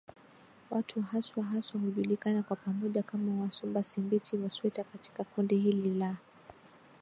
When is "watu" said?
0.69-1.01